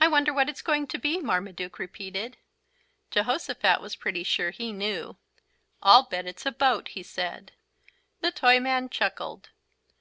[0.00, 2.36] "I wonder what it's going to be," Marmaduke repeated.
[3.10, 5.16] Jehosophat was pretty sure he knew.
[5.82, 7.50] "I'll bet it's a boat," he said.
[8.20, 9.48] The Toyman chuckled.